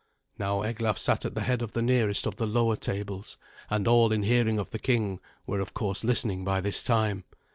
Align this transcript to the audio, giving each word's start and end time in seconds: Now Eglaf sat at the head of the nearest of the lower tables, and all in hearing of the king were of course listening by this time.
Now 0.39 0.63
Eglaf 0.63 0.97
sat 0.97 1.25
at 1.25 1.35
the 1.35 1.43
head 1.43 1.61
of 1.61 1.73
the 1.73 1.81
nearest 1.83 2.25
of 2.25 2.37
the 2.37 2.47
lower 2.47 2.75
tables, 2.75 3.37
and 3.69 3.87
all 3.87 4.11
in 4.11 4.23
hearing 4.23 4.57
of 4.57 4.71
the 4.71 4.79
king 4.79 5.19
were 5.45 5.59
of 5.59 5.75
course 5.75 6.03
listening 6.03 6.43
by 6.43 6.59
this 6.59 6.81
time. 6.81 7.23